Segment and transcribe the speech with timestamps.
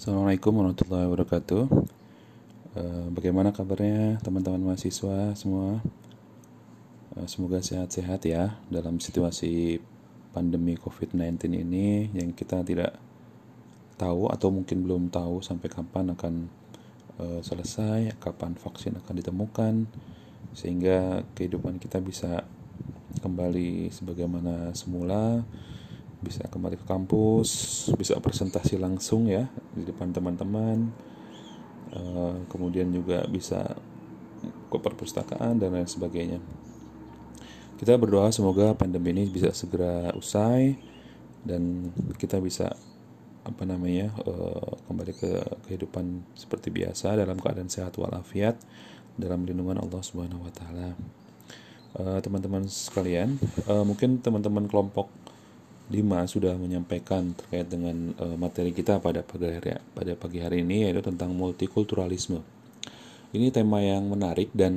[0.00, 1.64] Assalamualaikum warahmatullahi wabarakatuh.
[2.72, 5.76] Eh, bagaimana kabarnya teman-teman mahasiswa semua?
[7.20, 9.76] Eh, semoga sehat-sehat ya dalam situasi
[10.32, 12.96] pandemi COVID-19 ini yang kita tidak
[14.00, 16.48] tahu atau mungkin belum tahu sampai kapan akan
[17.20, 19.84] eh, selesai, kapan vaksin akan ditemukan,
[20.56, 22.48] sehingga kehidupan kita bisa
[23.20, 25.44] kembali sebagaimana semula
[26.20, 27.48] bisa kembali ke kampus,
[27.96, 30.92] bisa presentasi langsung ya di depan teman-teman,
[31.96, 33.76] uh, kemudian juga bisa
[34.44, 36.40] ke perpustakaan dan lain sebagainya.
[37.80, 40.76] Kita berdoa semoga pandemi ini bisa segera usai
[41.40, 41.88] dan
[42.20, 42.76] kita bisa
[43.40, 45.32] apa namanya uh, kembali ke
[45.64, 48.60] kehidupan seperti biasa dalam keadaan sehat walafiat
[49.16, 50.90] dalam lindungan Allah Subhanahu Wa Taala.
[51.90, 53.34] Uh, teman-teman sekalian,
[53.82, 55.10] mungkin teman-teman kelompok
[55.90, 60.86] Lima sudah menyampaikan terkait dengan uh, materi kita pada pagi hari pada pagi hari ini
[60.86, 62.38] yaitu tentang multikulturalisme.
[63.34, 64.74] Ini tema yang menarik dan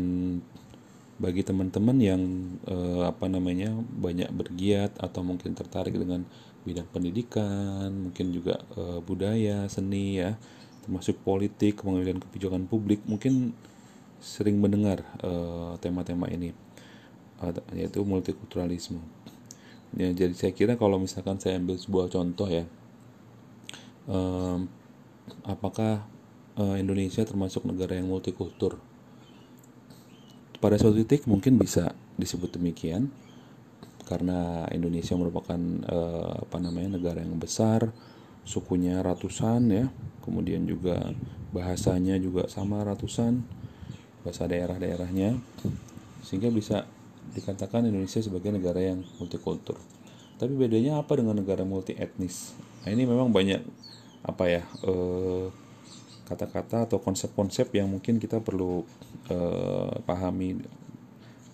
[1.22, 2.22] bagi teman-teman yang
[2.66, 6.26] uh, apa namanya banyak bergiat atau mungkin tertarik dengan
[6.66, 10.34] bidang pendidikan, mungkin juga uh, budaya, seni ya,
[10.82, 13.54] termasuk politik, pengambilan kebijakan publik, mungkin
[14.24, 15.04] sering mendengar
[15.84, 16.56] tema-tema ini
[17.76, 19.04] yaitu multikulturalisme
[19.94, 22.66] ya jadi saya kira kalau misalkan saya ambil sebuah contoh ya
[24.08, 24.68] um,
[25.48, 26.04] apakah
[26.60, 28.80] uh, Indonesia termasuk negara yang multikultur?
[30.60, 33.12] Pada suatu titik mungkin bisa disebut demikian
[34.08, 37.92] karena Indonesia merupakan uh, apa namanya negara yang besar
[38.44, 39.86] sukunya ratusan ya
[40.24, 41.16] kemudian juga
[41.56, 43.40] bahasanya juga sama ratusan
[44.24, 45.40] bahasa daerah-daerahnya
[46.24, 46.84] sehingga bisa
[47.32, 49.80] dikatakan Indonesia sebagai negara yang multikultur.
[50.36, 52.52] Tapi bedanya apa dengan negara multi etnis?
[52.84, 53.64] Nah, ini memang banyak
[54.24, 55.48] apa ya eh,
[56.24, 58.88] kata-kata atau konsep-konsep yang mungkin kita perlu
[59.28, 60.56] uh, pahami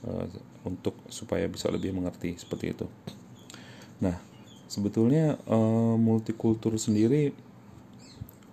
[0.06, 0.26] uh,
[0.64, 2.86] untuk supaya bisa lebih mengerti seperti itu.
[4.00, 4.16] Nah,
[4.70, 7.34] sebetulnya uh, multikultur sendiri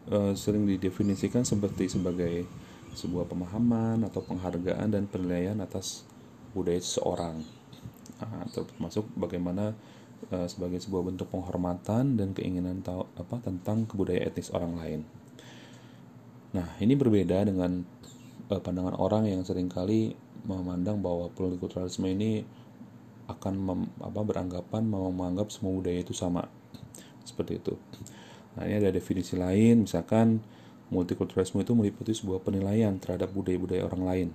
[0.09, 2.49] uh, sering didefinisikan seperti sebagai
[2.97, 6.09] sebuah pemahaman atau penghargaan dan penilaian atas
[6.57, 7.45] budaya seseorang
[8.21, 9.77] nah, termasuk bagaimana
[10.33, 15.01] uh, sebagai sebuah bentuk penghormatan dan keinginan tahu apa tentang kebudayaan etnis orang lain.
[16.57, 17.85] Nah, ini berbeda dengan
[18.49, 22.47] uh, pandangan orang yang sering kali memandang bahwa plurikulturalisme ini
[23.27, 26.47] akan mem, apa beranggapan menganggap semua budaya itu sama.
[27.27, 27.75] Seperti itu.
[28.55, 30.41] Nah, ini ada definisi lain, misalkan
[30.89, 34.29] multikulturalisme itu meliputi sebuah penilaian terhadap budaya-budaya orang lain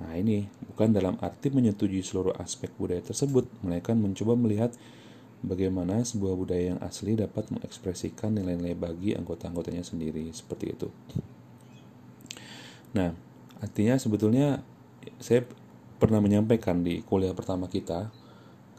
[0.00, 4.72] Nah, ini bukan dalam arti menyetujui seluruh aspek budaya tersebut, melainkan mencoba melihat
[5.44, 10.88] bagaimana sebuah budaya yang asli dapat mengekspresikan nilai-nilai bagi anggota-anggotanya sendiri, seperti itu.
[12.96, 13.12] Nah,
[13.60, 14.64] artinya sebetulnya
[15.20, 15.44] saya
[16.00, 18.08] pernah menyampaikan di kuliah pertama kita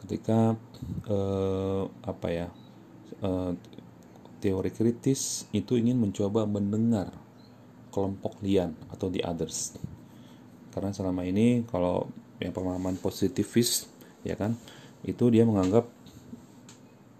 [0.02, 0.58] ketika
[1.06, 2.48] eh, apa ya
[3.22, 3.52] eh,
[4.42, 7.14] teori kritis itu ingin mencoba mendengar
[7.94, 9.78] kelompok lian atau the others
[10.72, 12.08] karena selama ini kalau
[12.40, 13.86] yang pemahaman positivis
[14.26, 14.56] ya kan
[15.06, 15.86] itu dia menganggap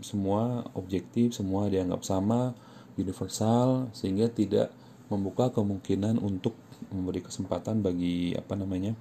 [0.02, 2.56] semua objektif semua dianggap sama
[2.98, 4.74] universal sehingga tidak
[5.12, 6.56] membuka kemungkinan untuk
[6.90, 8.96] memberi kesempatan bagi apa namanya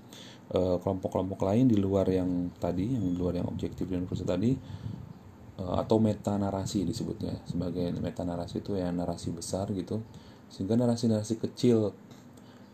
[0.53, 4.51] eh, kelompok-kelompok lain di luar yang tadi yang di luar yang objektif dan universal tadi
[5.57, 10.03] eh, atau meta narasi disebutnya sebagai meta narasi itu ya narasi besar gitu.
[10.51, 11.95] Sehingga narasi-narasi kecil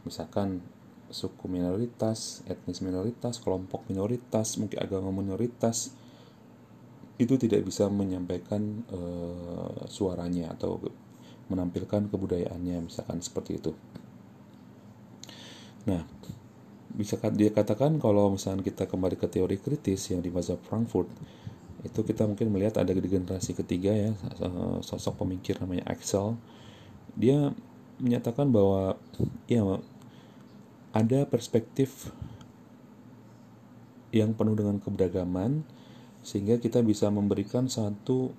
[0.01, 0.65] misalkan
[1.09, 5.95] suku minoritas, etnis minoritas, kelompok minoritas, mungkin agama minoritas
[7.17, 10.77] itu tidak bisa menyampaikan uh, suaranya atau
[11.49, 13.71] menampilkan kebudayaannya misalkan seperti itu.
[15.87, 16.03] Nah,
[16.93, 21.07] bisa dia katakan kalau misalnya kita kembali ke teori kritis yang di masa Frankfurt
[21.85, 26.35] itu kita mungkin melihat ada di generasi ketiga ya eh, sosok pemikir namanya Axel
[27.13, 27.53] dia
[28.01, 28.97] menyatakan bahwa
[29.45, 29.61] ya
[30.97, 32.09] ada perspektif
[34.09, 35.61] yang penuh dengan keberagaman
[36.25, 38.33] sehingga kita bisa memberikan satu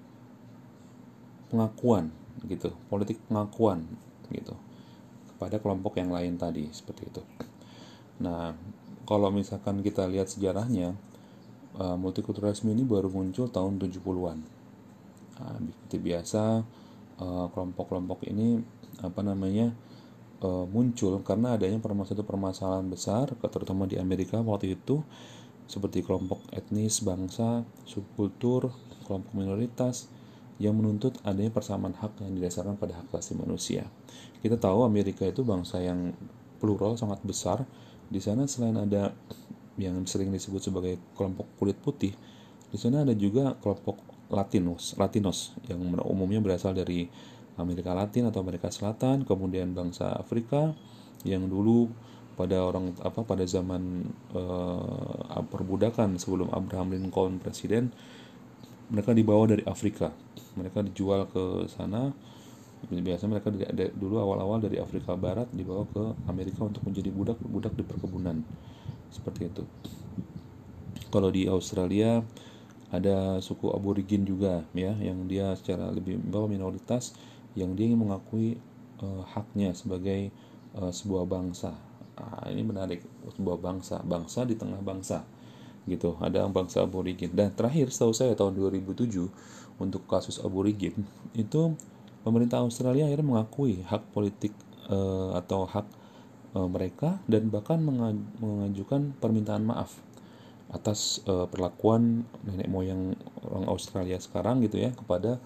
[1.49, 2.11] pengakuan
[2.51, 3.87] gitu politik pengakuan
[4.35, 4.59] gitu
[5.35, 7.23] kepada kelompok yang lain tadi seperti itu.
[8.19, 8.59] Nah
[9.07, 10.99] kalau misalkan kita lihat sejarahnya
[11.79, 14.39] uh, multikulturalisme ini baru muncul tahun 70-an
[15.41, 16.43] nah, seperti biasa
[17.23, 18.61] uh, kelompok-kelompok ini
[19.01, 19.73] apa namanya
[20.43, 25.03] uh, muncul karena adanya permasalahan permasalahan besar terutama di Amerika waktu itu
[25.69, 28.73] seperti kelompok etnis, bangsa, subkultur,
[29.05, 30.09] kelompok minoritas
[30.57, 33.85] yang menuntut adanya persamaan hak yang didasarkan pada hak asasi manusia.
[34.41, 36.17] Kita tahu Amerika itu bangsa yang
[36.59, 37.69] plural sangat besar.
[38.09, 39.13] Di sana selain ada
[39.77, 42.17] yang sering disebut sebagai kelompok kulit putih,
[42.69, 47.09] di sana ada juga kelompok Latinos, Latinos yang umumnya berasal dari
[47.59, 50.73] Amerika Latin atau Amerika Selatan, kemudian bangsa Afrika
[51.27, 51.91] yang dulu
[52.39, 57.91] pada orang apa pada zaman uh, perbudakan sebelum Abraham Lincoln presiden
[58.89, 60.15] mereka dibawa dari Afrika.
[60.57, 62.15] Mereka dijual ke sana.
[62.89, 67.75] Biasa mereka dari, dulu awal-awal dari Afrika Barat dibawa ke Amerika untuk menjadi budak budak
[67.75, 68.39] di perkebunan.
[69.11, 69.67] Seperti itu.
[71.11, 72.23] Kalau di Australia
[72.89, 77.13] ada suku aborigin juga ya yang dia secara lebih bawah minoritas
[77.59, 78.57] yang dia ingin mengakui
[79.03, 80.31] uh, haknya sebagai
[80.79, 81.75] uh, sebuah bangsa
[82.19, 83.01] Nah, ini menarik
[83.39, 85.23] sebuah bangsa, bangsa di tengah bangsa
[85.87, 86.19] gitu.
[86.19, 87.31] Ada bangsa aborigin.
[87.33, 89.31] Dan terakhir setahu saya tahun 2007
[89.79, 91.07] untuk kasus aborigin
[91.39, 91.79] itu
[92.27, 94.51] pemerintah Australia akhirnya mengakui hak politik
[94.91, 95.87] uh, atau hak
[96.59, 97.79] mereka dan bahkan
[98.41, 100.01] mengajukan permintaan maaf
[100.73, 103.15] atas uh, perlakuan nenek moyang
[103.47, 105.39] orang Australia sekarang gitu ya kepada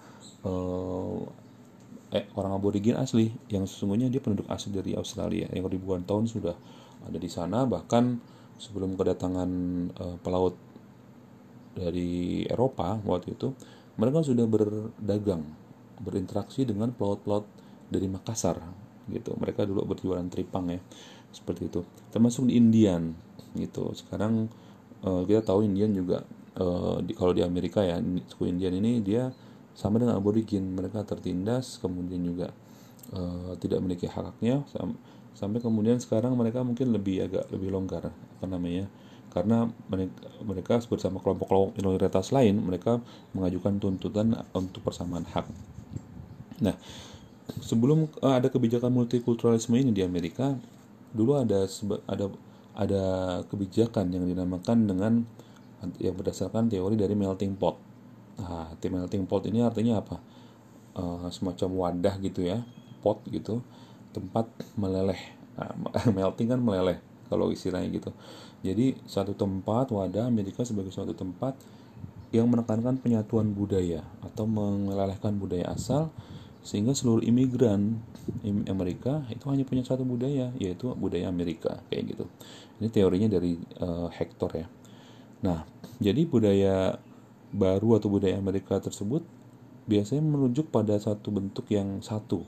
[0.47, 1.21] uh,
[2.13, 3.33] eh, orang aborigin asli.
[3.49, 5.49] Yang sesungguhnya dia penduduk asli dari Australia.
[5.49, 6.55] Yang ribuan tahun sudah
[7.03, 7.65] ada di sana.
[7.65, 8.03] Bahkan
[8.61, 9.49] sebelum kedatangan
[9.91, 10.55] eh, pelaut
[11.73, 13.49] dari Eropa waktu itu
[13.97, 15.41] mereka sudah berdagang
[16.01, 17.45] berinteraksi dengan pelaut-pelaut
[17.89, 18.57] dari Makassar
[19.09, 19.37] gitu.
[19.37, 20.79] Mereka dulu berjualan tripang ya
[21.33, 21.81] seperti itu.
[22.09, 23.13] Termasuk di Indian
[23.57, 23.93] gitu.
[23.93, 24.49] Sekarang
[25.05, 26.25] uh, kita tahu Indian juga
[26.57, 29.29] uh, di, kalau di Amerika ya suku Indian ini dia
[29.73, 32.53] sama dengan aborigin mereka tertindas kemudian juga
[33.13, 34.97] uh, tidak memiliki haknya sam
[35.33, 38.85] sampai kemudian sekarang mereka mungkin lebih agak lebih longgar apa namanya
[39.33, 40.13] karena mereka,
[40.45, 43.01] mereka bersama kelompok-kelompok minoritas lain mereka
[43.33, 45.49] mengajukan tuntutan untuk persamaan hak.
[46.61, 46.77] Nah,
[47.57, 50.53] sebelum uh, ada kebijakan multikulturalisme ini di Amerika,
[51.17, 51.65] dulu ada
[52.05, 52.25] ada
[52.77, 53.03] ada
[53.49, 55.13] kebijakan yang dinamakan dengan
[55.97, 57.82] yang berdasarkan teori dari melting pot
[58.39, 60.17] Nah, tim melting pot ini artinya apa?
[60.93, 62.61] Uh, semacam wadah gitu ya,
[63.01, 63.61] pot gitu,
[64.13, 65.19] tempat meleleh.
[65.57, 65.73] Nah,
[66.17, 68.13] melting kan meleleh kalau istilahnya gitu.
[68.63, 71.57] Jadi satu tempat wadah Amerika sebagai suatu tempat
[72.33, 76.09] yang menekankan penyatuan budaya atau melelehkan budaya asal
[76.63, 77.99] sehingga seluruh imigran
[78.71, 82.25] Amerika itu hanya punya satu budaya yaitu budaya Amerika kayak gitu.
[82.79, 84.67] Ini teorinya dari uh, Hector ya.
[85.43, 85.67] Nah,
[85.99, 86.97] jadi budaya
[87.53, 89.21] baru atau budaya Amerika tersebut
[89.85, 92.43] biasanya merujuk pada satu bentuk yang satu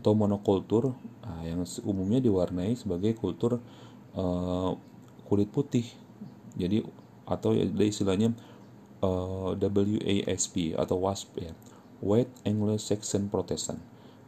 [0.00, 0.92] atau monokultur.
[1.24, 3.62] Nah, yang umumnya diwarnai sebagai kultur
[4.18, 4.70] uh,
[5.24, 5.86] kulit putih.
[6.58, 6.84] Jadi
[7.24, 8.36] atau ada istilahnya
[9.00, 11.52] uh, WASP atau WASP ya.
[12.04, 13.80] White Anglo-Saxon Protestant.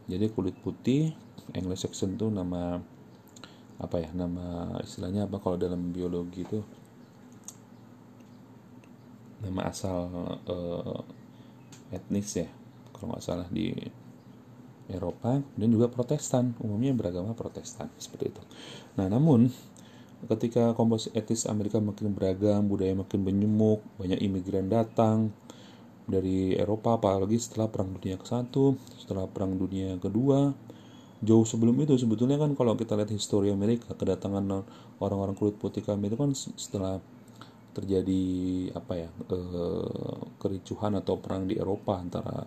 [0.09, 1.13] Jadi kulit putih
[1.53, 2.81] Anglo-Saxon itu nama
[3.77, 6.65] apa ya nama istilahnya apa kalau dalam biologi itu
[9.43, 10.09] nama asal
[10.49, 11.01] uh,
[11.93, 12.49] etnis ya
[12.93, 13.71] kalau nggak salah di
[14.87, 18.41] Eropa dan juga Protestan umumnya beragama Protestan seperti itu.
[18.95, 19.51] Nah namun
[20.25, 25.29] ketika komposisi etnis Amerika makin beragam, budaya makin menyemuk, banyak imigran datang
[26.07, 28.49] dari Eropa apalagi setelah Perang Dunia ke-1,
[29.03, 30.55] setelah Perang Dunia kedua,
[31.19, 34.63] jauh sebelum itu sebetulnya kan kalau kita lihat histori Amerika kedatangan
[35.03, 37.03] orang-orang kulit putih kami itu kan setelah
[37.77, 38.23] terjadi
[38.73, 42.41] apa ya eh, kericuhan atau perang di Eropa antara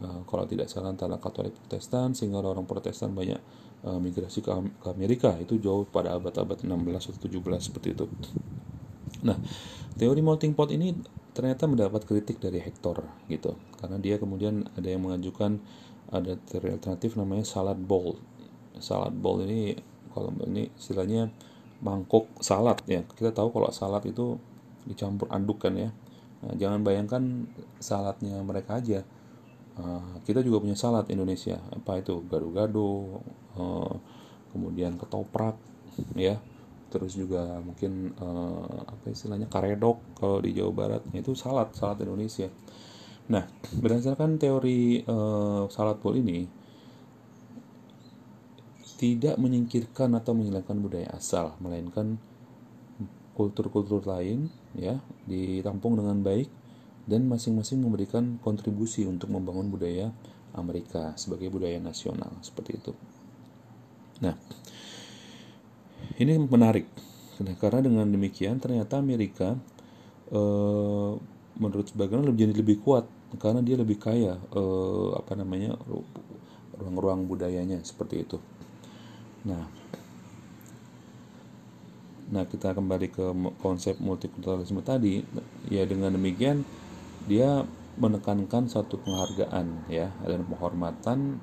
[0.00, 3.40] eh, kalau tidak salah antara Katolik Protestan sehingga orang Protestan banyak
[3.84, 4.48] eh, migrasi ke,
[4.80, 8.08] ke Amerika itu jauh pada abad-abad 16 atau 17 seperti itu.
[9.28, 9.36] Nah,
[10.00, 10.96] teori melting pot ini
[11.36, 15.60] ternyata mendapat kritik dari Hector gitu karena dia kemudian ada yang mengajukan
[16.12, 18.16] ada teori alternatif namanya salad bowl.
[18.80, 19.76] Salad bowl ini
[20.12, 21.28] kalau ini istilahnya
[21.80, 23.04] mangkok salad ya.
[23.04, 24.36] Kita tahu kalau salad itu
[24.88, 25.90] dicampur aduk kan ya.
[26.42, 27.46] Nah, jangan bayangkan
[27.78, 29.06] saladnya mereka aja.
[29.72, 31.56] Uh, kita juga punya salad Indonesia.
[31.72, 32.20] Apa itu?
[32.28, 33.22] Gado-gado
[33.56, 33.94] uh,
[34.52, 35.56] kemudian ketoprak
[36.18, 36.36] ya.
[36.92, 41.02] Terus juga mungkin uh, apa istilahnya karedok kalau di Jawa Barat.
[41.08, 42.52] Nah, itu salad salad Indonesia.
[43.30, 43.46] Nah
[43.78, 46.44] berdasarkan teori uh, salad bowl ini
[48.98, 52.18] tidak menyingkirkan atau menghilangkan budaya asal melainkan
[53.34, 56.48] kultur-kultur lain ya ditampung dengan baik
[57.04, 60.14] dan masing-masing memberikan kontribusi untuk membangun budaya
[60.54, 62.92] Amerika sebagai budaya nasional seperti itu.
[64.22, 64.38] Nah,
[66.20, 66.86] ini menarik
[67.58, 69.58] karena dengan demikian ternyata Amerika
[70.30, 71.12] eh,
[71.58, 73.04] menurut sebagian lebih jadi lebih kuat
[73.40, 75.74] karena dia lebih kaya eh, apa namanya
[76.78, 78.38] ruang-ruang budayanya seperti itu.
[79.42, 79.81] Nah,
[82.32, 83.24] nah kita kembali ke
[83.60, 85.20] konsep multikulturalisme tadi,
[85.68, 86.64] ya dengan demikian
[87.28, 87.62] dia
[88.00, 91.36] menekankan satu penghargaan ya dan penghormatan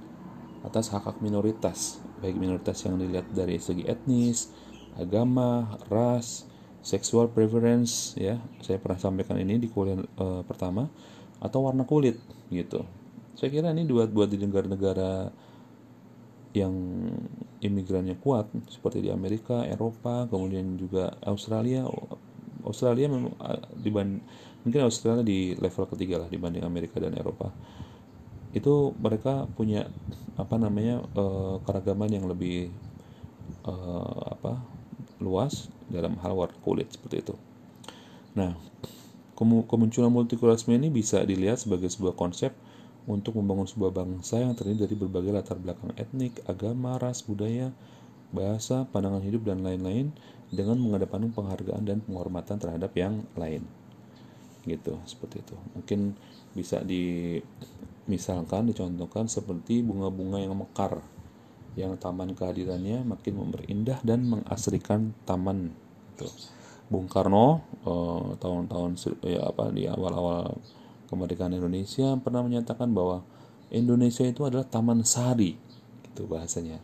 [0.66, 4.52] atas hak hak minoritas, baik minoritas yang dilihat dari segi etnis,
[5.00, 6.50] agama, ras,
[6.84, 8.42] seksual preference ya.
[8.60, 10.92] Saya pernah sampaikan ini di kuliah e, pertama
[11.40, 12.20] atau warna kulit
[12.52, 12.84] gitu.
[13.40, 15.32] Saya kira ini buat buat di negara-negara
[16.52, 16.76] yang
[17.60, 21.84] imigrannya kuat seperti di Amerika, Eropa, kemudian juga Australia.
[22.64, 23.36] Australia memang
[23.80, 24.24] dibanding
[24.64, 27.52] mungkin Australia di level ketiga lah dibanding Amerika dan Eropa.
[28.52, 29.88] Itu mereka punya
[30.40, 32.72] apa namanya uh, keragaman yang lebih
[33.68, 34.60] uh, apa
[35.20, 37.36] luas dalam hal warna kulit seperti itu.
[38.36, 38.56] Nah,
[39.68, 42.56] kemunculan multikulturalisme ini bisa dilihat sebagai sebuah konsep
[43.10, 47.74] untuk membangun sebuah bangsa yang terdiri dari berbagai latar belakang etnik, agama, ras, budaya,
[48.30, 50.14] bahasa, pandangan hidup, dan lain-lain
[50.54, 53.66] dengan mengedepankan penghargaan dan penghormatan terhadap yang lain.
[54.62, 55.58] Gitu, seperti itu.
[55.74, 56.14] Mungkin
[56.54, 61.02] bisa dimisalkan, dicontohkan seperti bunga-bunga yang mekar,
[61.74, 65.74] yang taman kehadirannya makin memperindah dan mengasrikan taman.
[66.14, 66.30] Gitu.
[66.90, 70.58] Bung Karno eh, tahun-tahun ya apa di awal-awal
[71.10, 73.26] kemerdekaan Indonesia pernah menyatakan bahwa
[73.74, 75.58] Indonesia itu adalah taman sari
[76.06, 76.78] gitu bahasanya.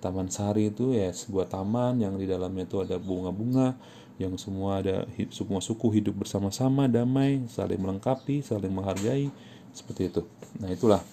[0.00, 3.76] Taman sari itu ya sebuah taman yang di dalamnya itu ada bunga-bunga
[4.16, 9.28] yang semua ada semua suku hidup bersama-sama damai saling melengkapi saling menghargai
[9.76, 10.22] seperti itu.
[10.60, 11.04] Nah itulah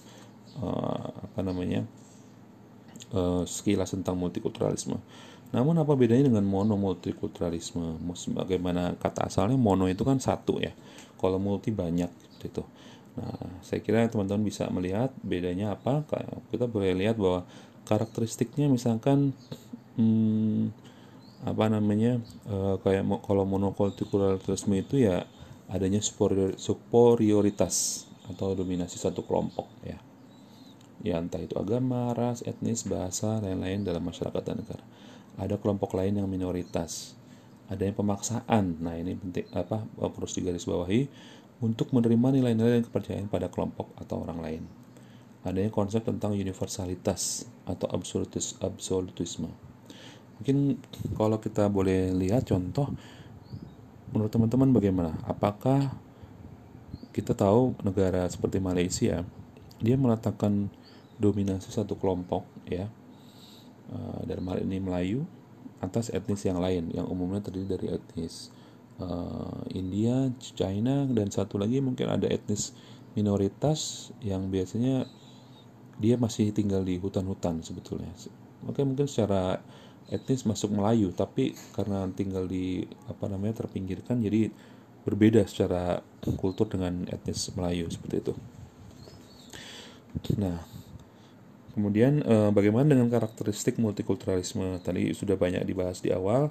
[0.60, 1.84] uh, apa namanya
[3.12, 4.96] uh, sekilas tentang multikulturalisme.
[5.52, 8.00] Namun apa bedanya dengan mono multikulturalisme?
[8.34, 9.54] Bagaimana kata asalnya?
[9.54, 10.74] Mono itu kan satu ya.
[11.20, 12.10] Kalau multi banyak
[12.44, 12.62] itu.
[13.14, 16.02] Nah, saya kira teman-teman bisa melihat bedanya apa.
[16.50, 17.46] Kita boleh lihat bahwa
[17.86, 19.36] karakteristiknya misalkan
[20.00, 20.72] hmm,
[21.44, 25.28] apa namanya e, kayak kalau monokulturalisme itu ya
[25.68, 30.00] adanya superior, superioritas atau dominasi satu kelompok ya
[31.04, 34.84] ya entah itu agama, ras, etnis, bahasa, lain-lain dalam masyarakat dan negara.
[35.36, 37.12] Ada kelompok lain yang minoritas.
[37.68, 38.80] Adanya pemaksaan.
[38.80, 41.00] Nah, ini penting apa harus digarisbawahi
[41.64, 44.62] untuk menerima nilai-nilai dan kepercayaan pada kelompok atau orang lain.
[45.48, 49.48] Adanya konsep tentang universalitas atau absolutis, absolutisme.
[50.40, 50.76] Mungkin
[51.16, 52.92] kalau kita boleh lihat contoh,
[54.12, 55.16] menurut teman-teman bagaimana?
[55.24, 55.88] Apakah
[57.16, 59.24] kita tahu negara seperti Malaysia,
[59.80, 60.68] dia meletakkan
[61.16, 62.92] dominasi satu kelompok, ya,
[63.88, 65.24] uh, dalam hal ini Melayu,
[65.80, 68.52] atas etnis yang lain, yang umumnya terdiri dari etnis
[69.00, 72.74] uh, India, China dan satu lagi mungkin ada etnis
[73.14, 75.06] minoritas yang biasanya
[75.98, 78.10] dia masih tinggal di hutan-hutan sebetulnya.
[78.66, 79.62] Oke mungkin secara
[80.10, 84.50] etnis masuk Melayu tapi karena tinggal di apa namanya terpinggirkan jadi
[85.04, 86.00] berbeda secara
[86.40, 88.34] kultur dengan etnis Melayu seperti itu.
[90.40, 90.62] Nah,
[91.76, 94.80] kemudian eh, bagaimana dengan karakteristik multikulturalisme?
[94.80, 96.48] Tadi sudah banyak dibahas di awal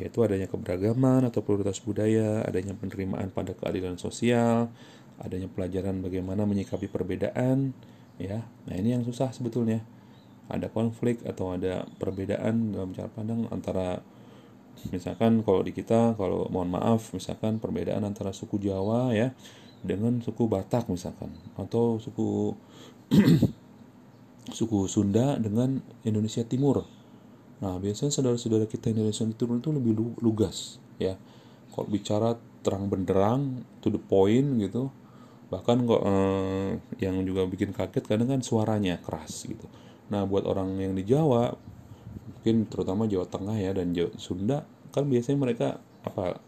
[0.00, 4.72] yaitu adanya keberagaman atau pluralitas budaya, adanya penerimaan pada keadilan sosial,
[5.20, 7.76] adanya pelajaran bagaimana menyikapi perbedaan,
[8.16, 8.40] ya.
[8.64, 9.84] Nah, ini yang susah sebetulnya.
[10.50, 14.02] Ada konflik atau ada perbedaan dalam cara pandang antara
[14.88, 19.36] misalkan kalau di kita kalau mohon maaf misalkan perbedaan antara suku Jawa ya
[19.84, 21.28] dengan suku Batak misalkan
[21.60, 22.56] atau suku
[24.58, 26.88] suku Sunda dengan Indonesia Timur
[27.60, 29.92] Nah, biasanya saudara-saudara kita Indonesia itu itu lebih
[30.24, 31.20] lugas ya.
[31.70, 34.88] Kalau bicara terang benderang, to the point gitu.
[35.52, 36.70] Bahkan kok eh,
[37.04, 39.68] yang juga bikin kaget kadang kan suaranya keras gitu.
[40.08, 41.52] Nah, buat orang yang di Jawa,
[42.32, 45.68] mungkin terutama Jawa Tengah ya dan Jawa Sunda, kan biasanya mereka
[46.00, 46.40] apa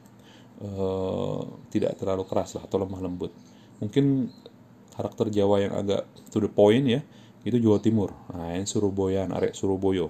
[0.65, 3.33] eh, tidak terlalu keras lah atau lemah lembut.
[3.85, 4.33] Mungkin
[4.97, 7.05] karakter Jawa yang agak to the point ya,
[7.45, 8.17] itu Jawa Timur.
[8.33, 10.09] Nah, ini Surabaya, arek Surabaya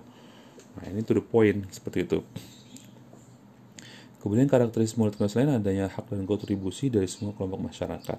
[0.79, 2.21] Nah, ini to the point seperti itu.
[4.23, 8.19] Kemudian karakteristik multikultural lain adanya hak dan kontribusi dari semua kelompok masyarakat.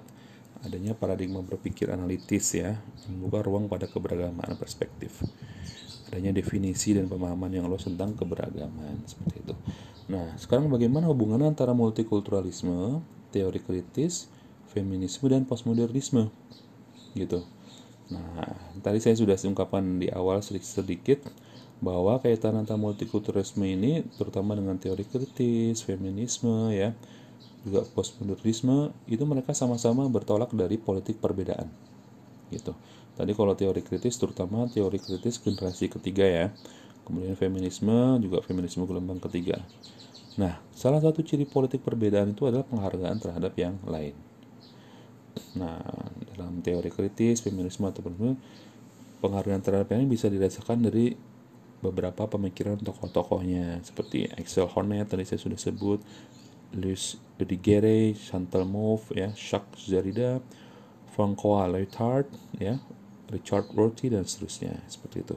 [0.60, 2.76] Adanya paradigma berpikir analitis ya,
[3.08, 5.24] membuka ruang pada keberagaman perspektif.
[6.12, 9.54] Adanya definisi dan pemahaman yang luas tentang keberagaman seperti itu.
[10.12, 13.00] Nah, sekarang bagaimana hubungan antara multikulturalisme,
[13.32, 14.28] teori kritis,
[14.68, 16.28] feminisme dan postmodernisme?
[17.16, 17.40] Gitu.
[18.12, 18.52] Nah,
[18.84, 21.24] tadi saya sudah ungkapkan di awal sedikit-sedikit
[21.82, 26.94] bahwa kaitan antara multikulturalisme ini terutama dengan teori kritis, feminisme ya
[27.64, 31.72] juga postmodernisme itu mereka sama-sama bertolak dari politik perbedaan
[32.52, 32.76] gitu.
[33.14, 36.46] Tadi kalau teori kritis terutama teori kritis generasi ketiga ya
[37.08, 39.64] kemudian feminisme juga feminisme gelombang ketiga.
[40.36, 44.12] Nah salah satu ciri politik perbedaan itu adalah penghargaan terhadap yang lain.
[45.56, 45.80] Nah
[46.36, 48.04] dalam teori kritis feminisme atau
[49.24, 51.16] penghargaan terhadap yang bisa dirasakan dari
[51.84, 56.00] beberapa pemikiran tokoh-tokohnya seperti Axel Honneth tadi saya sudah sebut
[56.72, 60.42] Louis Dudigere, Chantal Mouffe, ya, Jacques Derrida,
[61.14, 62.26] Francois Lyotard,
[62.58, 62.82] ya,
[63.30, 65.36] Richard Rorty dan seterusnya seperti itu.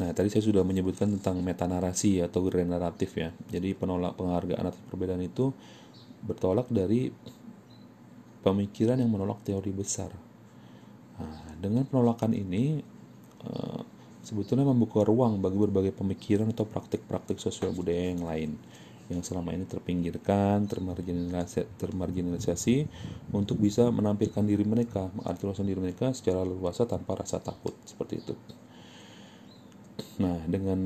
[0.00, 3.36] Nah, tadi saya sudah menyebutkan tentang metanarasi atau generatif ya.
[3.52, 5.52] Jadi penolak penghargaan atas perbedaan itu
[6.24, 7.12] bertolak dari
[8.40, 10.08] pemikiran yang menolak teori besar.
[11.20, 12.80] Nah, dengan penolakan ini
[13.44, 13.84] uh,
[14.24, 18.52] sebetulnya membuka ruang bagi berbagai pemikiran atau praktik-praktik sosial budaya yang lain
[19.10, 22.76] yang selama ini terpinggirkan, termarginalisasi, termarginalisasi
[23.34, 28.34] untuk bisa menampilkan diri mereka, mengartikulasikan diri mereka secara leluasa tanpa rasa takut seperti itu.
[30.22, 30.78] Nah, dengan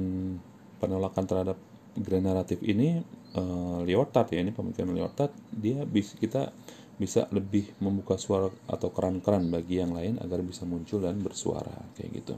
[0.80, 1.58] penolakan terhadap
[2.00, 3.04] generatif ini,
[3.36, 6.48] uh, Lyotard ya ini pemikiran Lyotard, dia bisa kita
[6.94, 12.22] bisa lebih membuka suara atau keran-keran bagi yang lain agar bisa muncul dan bersuara kayak
[12.24, 12.34] gitu.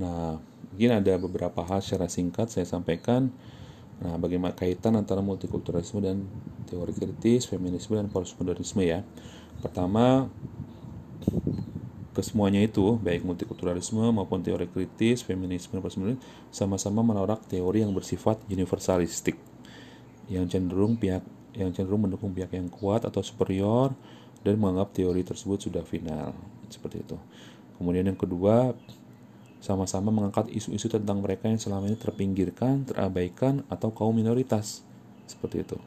[0.00, 0.38] Nah,
[0.70, 3.30] mungkin ada beberapa hal secara singkat saya sampaikan
[4.02, 6.26] Nah, bagaimana kaitan antara multikulturalisme dan
[6.66, 9.06] teori kritis, feminisme dan postmodernisme ya?
[9.62, 10.26] Pertama,
[12.10, 18.42] kesemuanya itu, baik multikulturalisme maupun teori kritis, feminisme, dan postmodernisme, sama-sama menolak teori yang bersifat
[18.50, 19.38] universalistik,
[20.26, 21.22] yang cenderung pihak
[21.54, 23.94] yang cenderung mendukung pihak yang kuat atau superior
[24.42, 26.34] dan menganggap teori tersebut sudah final,
[26.66, 27.14] seperti itu.
[27.78, 28.74] Kemudian yang kedua,
[29.64, 34.84] sama-sama mengangkat isu-isu tentang mereka yang selama ini terpinggirkan, terabaikan, atau kaum minoritas.
[35.24, 35.80] Seperti itu.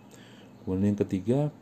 [0.66, 1.54] Kemudian yang ketiga,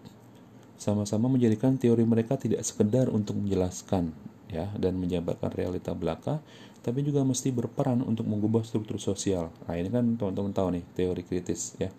[0.79, 4.15] sama-sama menjadikan teori mereka tidak sekedar untuk menjelaskan
[4.47, 6.39] ya dan menjabarkan realita belaka,
[6.79, 9.51] tapi juga mesti berperan untuk mengubah struktur sosial.
[9.67, 11.91] Nah ini kan teman-teman tahu nih teori kritis ya.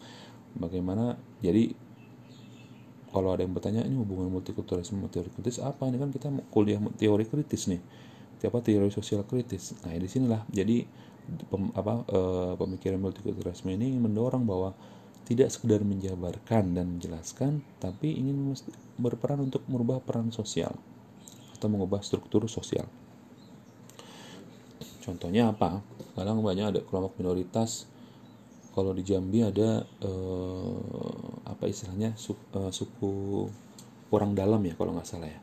[0.57, 1.77] Bagaimana jadi
[3.13, 5.85] kalau ada yang bertanya ini hubungan multikulturalisme teori kritis apa?
[5.93, 8.06] Ini kan kita kuliah teori kritis nih
[8.49, 9.77] apa teori sosial kritis.
[9.83, 10.87] Nah di sinilah jadi
[11.51, 12.21] pem, apa e,
[12.55, 14.73] pemikiran multikulturalisme ini mendorong bahwa
[15.27, 18.55] tidak sekedar menjabarkan dan menjelaskan, tapi ingin
[18.95, 20.71] berperan untuk merubah peran sosial
[21.59, 22.87] atau mengubah struktur sosial.
[25.03, 25.83] Contohnya apa?
[26.15, 27.91] Kadang banyak ada kelompok minoritas.
[28.71, 33.13] Kalau di Jambi ada eh, apa istilahnya suku, eh, suku
[34.15, 35.41] orang dalam ya kalau nggak salah ya.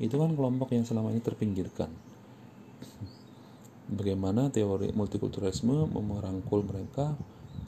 [0.00, 2.05] Itu kan kelompok yang selama ini terpinggirkan
[3.86, 7.14] bagaimana teori multikulturalisme merangkul mereka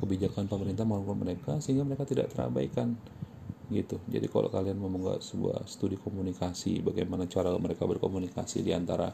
[0.03, 2.99] kebijakan pemerintah merangkul mereka sehingga mereka tidak terabaikan
[3.69, 4.01] gitu.
[4.09, 9.13] Jadi kalau kalian mau membuat sebuah studi komunikasi bagaimana cara mereka berkomunikasi di antara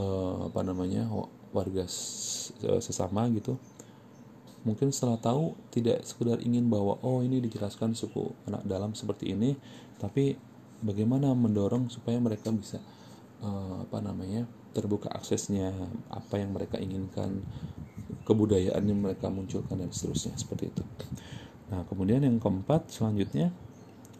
[0.00, 1.06] uh, apa namanya
[1.52, 1.84] warga
[2.80, 3.60] sesama gitu.
[4.64, 9.52] Mungkin setelah tahu tidak sekedar ingin bahwa oh ini dijelaskan suku anak dalam seperti ini
[10.00, 10.40] tapi
[10.80, 12.80] bagaimana mendorong supaya mereka bisa
[13.44, 15.70] uh, apa namanya terbuka aksesnya
[16.10, 17.46] apa yang mereka inginkan
[18.26, 20.84] kebudayaan yang mereka munculkan dan seterusnya seperti itu.
[21.70, 23.54] Nah kemudian yang keempat selanjutnya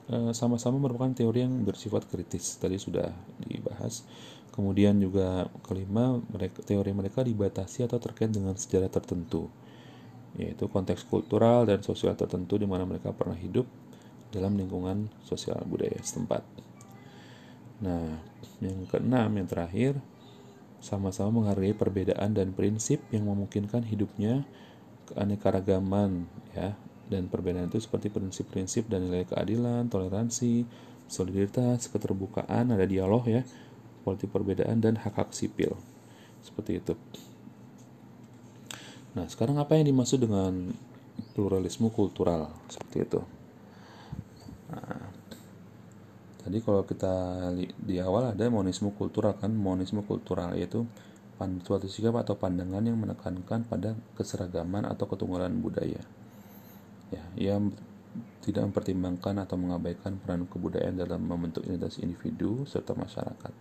[0.09, 2.57] eh, sama-sama merupakan teori yang bersifat kritis.
[2.57, 3.11] Tadi sudah
[3.43, 4.07] dibahas.
[4.55, 9.51] Kemudian juga kelima mereka teori mereka dibatasi atau terkait dengan sejarah tertentu
[10.35, 13.67] yaitu konteks kultural dan sosial tertentu di mana mereka pernah hidup
[14.35, 16.43] dalam lingkungan sosial budaya setempat.
[17.87, 18.19] Nah,
[18.59, 19.93] yang keenam yang terakhir
[20.85, 24.45] sama-sama menghargai perbedaan dan prinsip yang memungkinkan hidupnya
[25.09, 26.77] keanekaragaman ya
[27.09, 30.65] dan perbedaan itu seperti prinsip-prinsip dan nilai keadilan, toleransi,
[31.09, 33.45] solidaritas, keterbukaan, ada dialog ya,
[34.05, 35.77] politik perbedaan dan hak-hak sipil.
[36.41, 36.95] Seperti itu.
[39.15, 40.75] Nah, sekarang apa yang dimaksud dengan
[41.37, 42.51] pluralisme kultural?
[42.67, 43.21] Seperti itu.
[44.73, 45.14] Nah,
[46.45, 47.49] Tadi kalau kita
[47.81, 50.85] di awal ada monisme kultural kan, monisme kultural yaitu
[51.65, 56.05] suatu sikap atau pandangan yang menekankan pada keseragaman atau ketunggalan budaya.
[57.09, 57.73] Ya, yang
[58.45, 63.53] tidak mempertimbangkan atau mengabaikan peran kebudayaan dalam membentuk identitas individu serta masyarakat.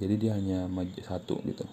[0.00, 0.66] Jadi dia hanya
[1.04, 1.64] satu gitu.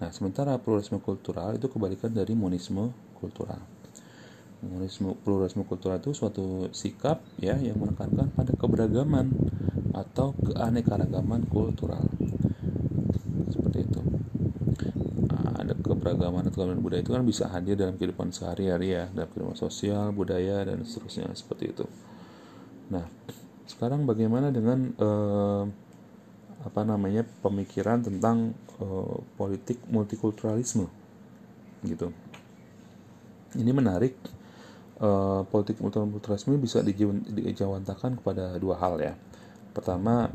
[0.00, 2.88] Nah, sementara pluralisme kultural itu kebalikan dari monisme
[3.20, 3.60] kultural.
[4.64, 9.32] Monisme pluralisme kultural itu suatu sikap ya yang menekankan pada keberagaman
[10.00, 12.04] atau keanekaragaman kultural.
[13.52, 14.00] Seperti itu.
[15.28, 19.04] Nah, ada ke keberagaman atau keberagaman budaya itu kan bisa hadir dalam kehidupan sehari-hari ya
[19.12, 21.84] dalam kehidupan sosial budaya dan seterusnya seperti itu.
[22.90, 23.04] Nah
[23.68, 25.64] sekarang bagaimana dengan eh,
[26.60, 30.88] apa namanya pemikiran tentang eh, politik multikulturalisme?
[31.84, 32.08] Gitu.
[33.60, 34.16] Ini menarik.
[35.00, 39.14] Eh, politik multikulturalisme bisa dijawantakan kepada dua hal ya
[39.70, 40.28] pertama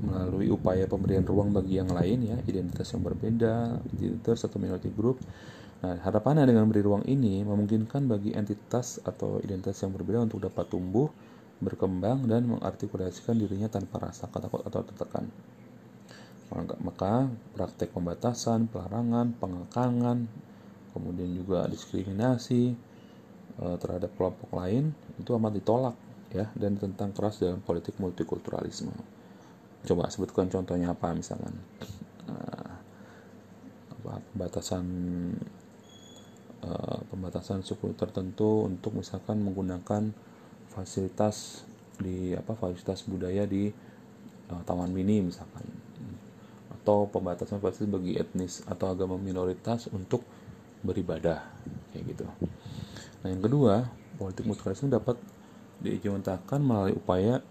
[0.00, 5.20] melalui upaya pemberian ruang bagi yang lain ya identitas yang berbeda identitas atau minority group.
[5.80, 10.68] Nah harapannya dengan beri ruang ini memungkinkan bagi entitas atau identitas yang berbeda untuk dapat
[10.68, 11.08] tumbuh
[11.60, 15.28] berkembang dan mengartikulasikan dirinya tanpa rasa takut atau tertekan.
[16.82, 20.26] Maka praktek pembatasan, pelarangan, pengekangan,
[20.90, 22.74] kemudian juga diskriminasi
[23.54, 24.90] e, terhadap kelompok lain
[25.22, 25.94] itu amat ditolak
[26.30, 28.94] ya dan tentang keras dalam politik multikulturalisme.
[29.82, 31.54] Coba sebutkan contohnya apa misalkan
[32.30, 32.70] uh,
[34.34, 34.84] pembatasan
[36.62, 40.12] uh, pembatasan suku tertentu untuk misalkan menggunakan
[40.70, 41.66] fasilitas
[42.00, 43.68] di apa fasilitas budaya di
[44.52, 45.66] uh, taman mini misalkan
[46.80, 50.24] atau pembatasan fasilitas bagi etnis atau agama minoritas untuk
[50.80, 51.44] beribadah
[51.92, 52.24] kayak gitu.
[53.20, 53.84] Nah yang kedua
[54.16, 55.16] politik multikulturalisme dapat
[55.80, 57.44] diimplementasikan melalui upaya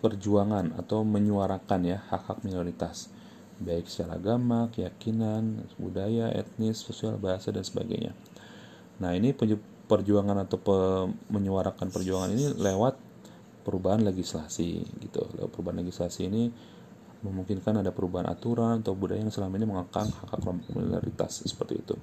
[0.00, 3.12] perjuangan atau menyuarakan ya hak-hak minoritas
[3.60, 8.16] baik secara agama, keyakinan, budaya, etnis, sosial, bahasa dan sebagainya.
[9.04, 9.36] Nah, ini
[9.86, 10.76] perjuangan atau pe,
[11.28, 12.96] menyuarakan perjuangan ini lewat
[13.60, 15.20] perubahan legislasi gitu.
[15.36, 16.48] Lewat perubahan legislasi ini
[17.20, 21.94] memungkinkan ada perubahan aturan atau budaya yang selama ini mengekang hak-hak kelompok minoritas seperti itu.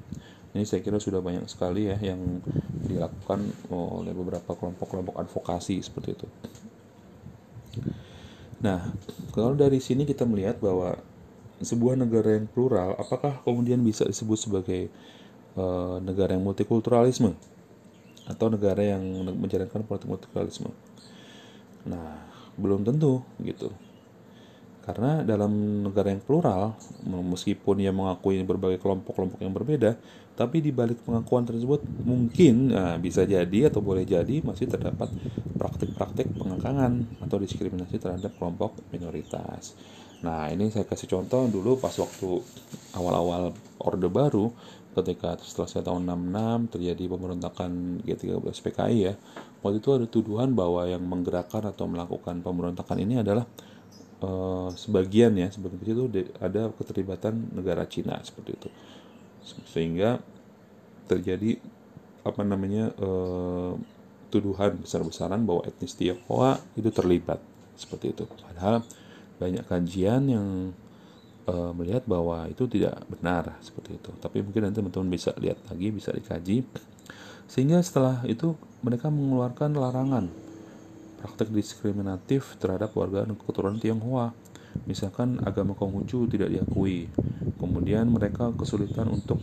[0.57, 2.41] Ini saya kira sudah banyak sekali ya yang
[2.81, 6.27] dilakukan oleh beberapa kelompok-kelompok advokasi seperti itu.
[8.65, 8.89] Nah,
[9.37, 10.97] kalau dari sini kita melihat bahwa
[11.61, 14.89] sebuah negara yang plural, apakah kemudian bisa disebut sebagai
[15.53, 17.37] uh, negara yang multikulturalisme
[18.25, 19.01] atau negara yang
[19.37, 20.73] menjalankan politik multikulturalisme?
[21.85, 22.25] Nah,
[22.57, 23.69] belum tentu gitu.
[24.87, 26.73] Karena dalam negara yang plural,
[27.05, 29.99] meskipun ia mengakui berbagai kelompok-kelompok yang berbeda,
[30.37, 35.09] tapi di balik pengakuan tersebut mungkin nah, bisa jadi atau boleh jadi masih terdapat
[35.57, 39.73] praktik-praktik pengekangan atau diskriminasi terhadap kelompok minoritas.
[40.21, 42.41] Nah, ini saya kasih contoh dulu pas waktu
[42.93, 44.53] awal-awal Orde Baru
[44.93, 46.09] ketika setelah tahun
[46.69, 49.13] 66 terjadi pemberontakan G13 PKI ya.
[49.61, 53.45] Waktu itu ada tuduhan bahwa yang menggerakkan atau melakukan pemberontakan ini adalah
[54.21, 56.05] uh, sebagian ya sebagian kecil itu
[56.41, 58.69] ada keterlibatan negara Cina seperti itu
[59.69, 60.19] sehingga
[61.07, 61.59] terjadi
[62.27, 63.79] apa namanya uh,
[64.27, 67.39] tuduhan besar-besaran bahwa etnis Tionghoa itu terlibat
[67.79, 68.27] seperti itu.
[68.27, 68.83] Padahal
[69.39, 70.47] banyak kajian yang
[71.47, 74.11] uh, melihat bahwa itu tidak benar seperti itu.
[74.19, 76.67] Tapi mungkin nanti teman-teman bisa lihat lagi bisa dikaji.
[77.47, 80.27] Sehingga setelah itu mereka mengeluarkan larangan
[81.23, 84.35] praktek diskriminatif terhadap warga keturunan Tionghoa.
[84.85, 87.09] Misalkan agama Konghucu tidak diakui,
[87.57, 89.41] kemudian mereka kesulitan untuk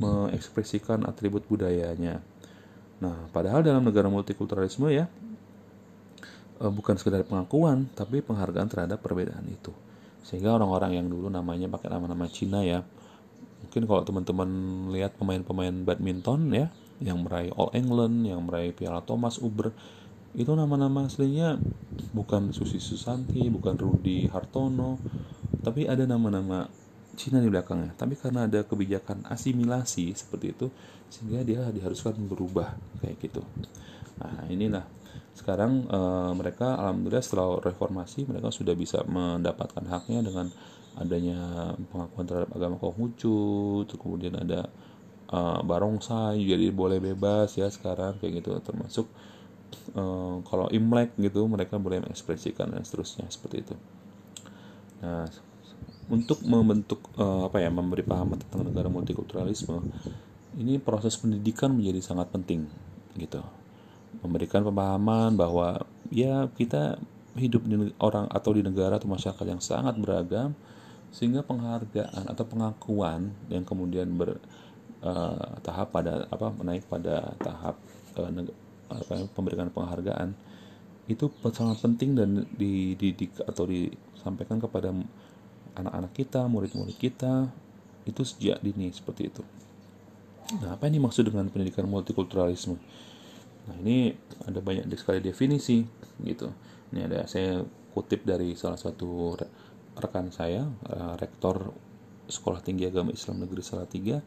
[0.00, 2.24] mengekspresikan atribut budayanya.
[3.02, 5.10] Nah, padahal dalam negara multikulturalisme ya,
[6.62, 9.74] eh, bukan sekedar pengakuan, tapi penghargaan terhadap perbedaan itu.
[10.22, 12.86] Sehingga orang-orang yang dulu namanya pakai nama-nama Cina ya,
[13.62, 14.50] mungkin kalau teman-teman
[14.94, 16.66] lihat pemain-pemain badminton ya,
[17.02, 19.74] yang meraih All England, yang meraih Piala Thomas Uber,
[20.32, 21.60] itu nama-nama aslinya
[22.16, 24.96] bukan Susi Susanti, bukan Rudi Hartono,
[25.60, 26.68] tapi ada nama-nama
[27.12, 27.92] Cina di belakangnya.
[27.96, 30.66] Tapi karena ada kebijakan asimilasi seperti itu,
[31.12, 32.72] sehingga dia diharuskan berubah
[33.04, 33.44] kayak gitu.
[34.20, 34.88] Nah inilah
[35.32, 36.00] sekarang e,
[36.36, 40.46] mereka alhamdulillah setelah reformasi mereka sudah bisa mendapatkan haknya dengan
[40.96, 44.68] adanya pengakuan terhadap agama Konghucu, kemudian ada
[45.28, 49.08] e, barongsai jadi boleh bebas ya sekarang kayak gitu termasuk
[49.94, 53.74] uh, kalau Imlek gitu mereka boleh mengekspresikan dan seterusnya seperti itu.
[55.02, 55.26] Nah,
[56.12, 59.80] untuk membentuk uh, apa ya memberi paham tentang negara multikulturalisme
[60.58, 62.68] ini proses pendidikan menjadi sangat penting
[63.16, 63.40] gitu
[64.20, 67.00] memberikan pemahaman bahwa ya kita
[67.32, 70.52] hidup di orang atau di negara atau masyarakat yang sangat beragam
[71.12, 74.36] sehingga penghargaan atau pengakuan yang kemudian ber
[75.00, 77.80] uh, tahap pada apa menaik pada tahap
[78.20, 78.28] uh,
[78.94, 80.36] apa pemberian penghargaan
[81.10, 84.94] itu sangat penting dan dididik atau disampaikan kepada
[85.74, 87.50] anak-anak kita, murid-murid kita
[88.06, 89.42] itu sejak dini seperti itu.
[90.62, 92.76] Nah, apa ini maksud dengan pendidikan multikulturalisme?
[93.62, 95.86] Nah, ini ada banyak sekali definisi
[96.22, 96.50] gitu.
[96.92, 97.62] Ini ada saya
[97.94, 99.38] kutip dari salah satu
[99.96, 101.72] rekan saya, eh, rektor
[102.26, 104.18] Sekolah Tinggi Agama Islam Negeri Salatiga.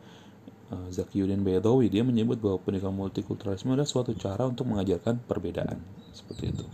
[0.71, 5.77] Uh, Zakiyuddin Baydawi dia menyebut bahwa pendidikan multikulturalisme adalah suatu cara untuk mengajarkan perbedaan.
[6.15, 6.65] Seperti itu.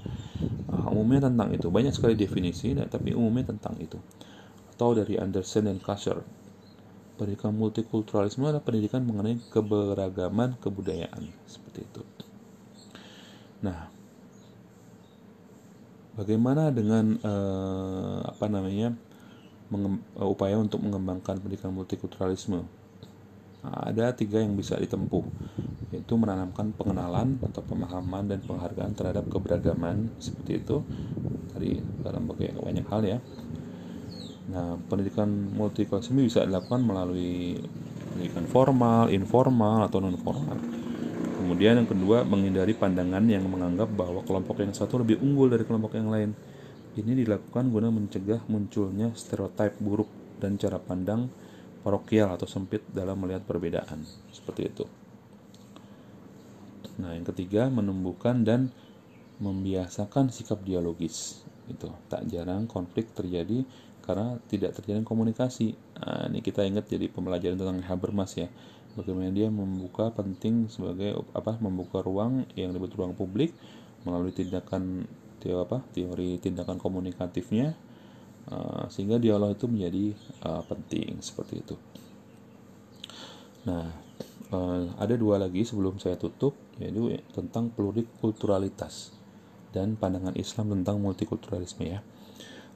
[0.72, 1.68] Uh, umumnya tentang itu.
[1.68, 3.98] Banyak sekali definisi tapi umumnya tentang itu.
[4.76, 6.24] Atau dari Anderson dan Kasher.
[7.20, 11.30] Pendidikan multikulturalisme adalah pendidikan mengenai keberagaman kebudayaan.
[11.46, 12.02] Seperti itu.
[13.62, 13.94] Nah,
[16.18, 18.98] bagaimana dengan uh, apa namanya
[19.70, 22.81] uh, upaya untuk mengembangkan pendidikan multikulturalisme?
[23.62, 25.22] Nah, ada tiga yang bisa ditempuh,
[25.94, 30.82] yaitu menanamkan pengenalan atau pemahaman dan penghargaan terhadap keberagaman seperti itu.
[31.54, 33.18] Tadi dalam banyak hal ya.
[34.50, 37.62] Nah, pendidikan multikulturalisme bisa dilakukan melalui
[38.12, 40.58] pendidikan formal, informal, atau non formal.
[41.38, 45.94] Kemudian yang kedua, menghindari pandangan yang menganggap bahwa kelompok yang satu lebih unggul dari kelompok
[45.98, 46.34] yang lain.
[46.98, 50.10] Ini dilakukan guna mencegah munculnya stereotip buruk
[50.42, 51.32] dan cara pandang
[51.82, 54.06] parokial atau sempit dalam melihat perbedaan.
[54.30, 54.86] Seperti itu.
[57.02, 58.70] Nah, yang ketiga, menumbuhkan dan
[59.42, 61.42] membiasakan sikap dialogis.
[61.66, 63.66] Itu tak jarang konflik terjadi
[64.06, 65.74] karena tidak terjadi komunikasi.
[65.98, 68.50] Nah, ini kita ingat jadi pembelajaran tentang Habermas ya.
[68.92, 73.56] Bagaimana dia membuka penting sebagai apa membuka ruang yang disebut ruang publik
[74.04, 75.08] melalui tindakan
[75.40, 77.72] teori apa teori tindakan komunikatifnya
[78.50, 80.06] uh, sehingga dialog itu menjadi
[80.48, 81.76] uh, penting seperti itu.
[83.70, 83.94] Nah,
[84.50, 89.14] uh, ada dua lagi sebelum saya tutup yaitu tentang plurikulturalitas
[89.70, 92.02] dan pandangan Islam tentang multikulturalisme ya.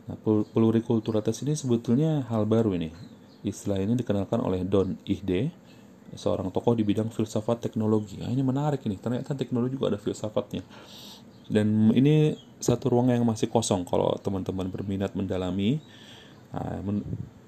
[0.06, 2.93] Nah, plurikulturalitas ini sebetulnya hal baru ini.
[3.41, 5.49] Istilah ini dikenalkan oleh Don Ihde,
[6.13, 8.21] seorang tokoh di bidang filsafat teknologi.
[8.21, 9.01] Nah, ini menarik ini.
[9.01, 10.62] Ternyata teknologi juga ada filsafatnya.
[11.45, 15.77] Dan ini satu ruang yang masih kosong kalau teman-teman berminat mendalami.
[16.55, 17.05] Nah, men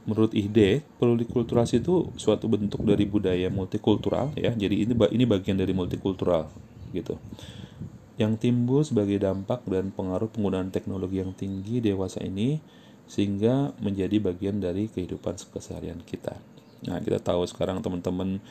[0.08, 4.56] menurut Ihde, plurikulturasi itu suatu bentuk dari budaya multikultural ya.
[4.56, 6.48] Jadi ini ini bagian dari multikultural
[6.96, 7.20] gitu
[8.18, 12.58] yang timbul sebagai dampak dan pengaruh penggunaan teknologi yang tinggi dewasa ini
[13.06, 16.36] sehingga menjadi bagian dari kehidupan keseharian kita.
[16.90, 18.42] Nah, kita tahu sekarang teman-teman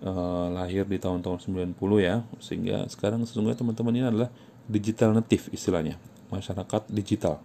[0.00, 4.30] uh, lahir di tahun-tahun 90 ya, sehingga sekarang sesungguhnya teman-teman ini adalah
[4.68, 5.96] digital native istilahnya,
[6.28, 7.40] masyarakat digital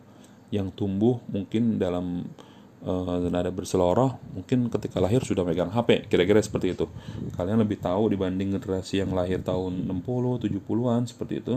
[0.54, 2.30] yang tumbuh mungkin dalam
[2.86, 6.86] uh, dan ada berseloroh mungkin ketika lahir sudah megang HP kira-kira seperti itu.
[7.34, 11.56] Kalian lebih tahu dibanding generasi yang lahir tahun 60 70-an seperti itu.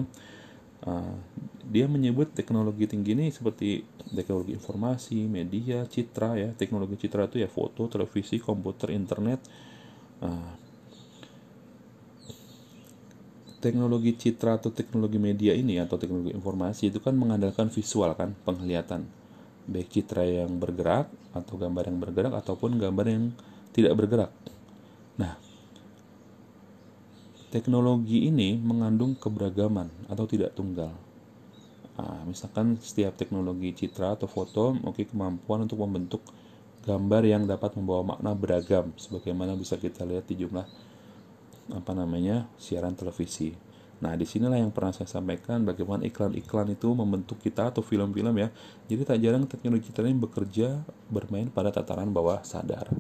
[0.87, 1.19] Uh,
[1.67, 3.83] dia menyebut teknologi tinggi ini seperti
[4.15, 6.49] teknologi informasi media citra ya.
[6.55, 9.43] Teknologi citra itu ya foto televisi komputer internet.
[10.23, 10.66] Uh,
[13.67, 19.11] teknologi citra atau teknologi media ini atau teknologi informasi itu kan mengandalkan visual kan penglihatan
[19.67, 23.25] baik citra yang bergerak atau gambar yang bergerak ataupun gambar yang
[23.75, 24.31] tidak bergerak.
[25.19, 25.35] Nah,
[27.51, 30.95] teknologi ini mengandung keberagaman atau tidak tunggal.
[31.99, 36.23] Nah, misalkan setiap teknologi citra atau foto memiliki kemampuan untuk membentuk
[36.87, 40.63] gambar yang dapat membawa makna beragam sebagaimana bisa kita lihat di jumlah
[41.73, 43.55] apa namanya siaran televisi.
[43.97, 48.53] Nah, di sinilah yang pernah saya sampaikan bagaimana iklan-iklan itu membentuk kita atau film-film ya.
[48.93, 52.93] Jadi tak jarang teknologi kita ini bekerja bermain pada tataran bawah sadar.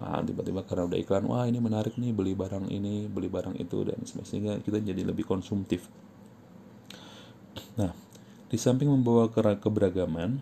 [0.00, 3.82] Nah, tiba-tiba karena udah iklan, wah ini menarik nih beli barang ini, beli barang itu
[3.82, 5.90] dan sebagainya kita jadi lebih konsumtif.
[7.74, 7.90] Nah,
[8.46, 10.38] di samping membawa ke keberagaman,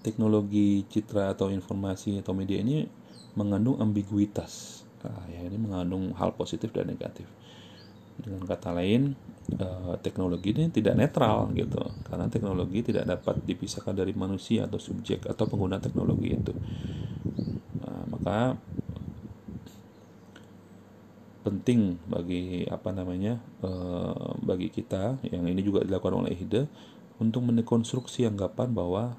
[0.00, 2.88] teknologi citra atau informasi atau media ini
[3.36, 4.85] mengandung ambiguitas.
[5.04, 7.28] Nah, ya ini mengandung hal positif dan negatif.
[8.16, 9.12] Dengan kata lain
[9.60, 11.80] eh, teknologi ini tidak netral gitu.
[12.06, 16.52] Karena teknologi tidak dapat dipisahkan dari manusia atau subjek atau pengguna teknologi itu.
[17.84, 18.56] Nah, maka
[21.46, 26.66] penting bagi apa namanya eh, bagi kita yang ini juga dilakukan oleh Hide
[27.22, 29.14] untuk mendekonstruksi anggapan bahwa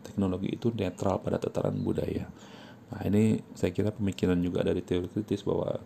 [0.00, 2.30] teknologi itu netral pada tataran budaya.
[2.92, 5.78] Nah ini saya kira pemikiran juga dari teori kritis bahwa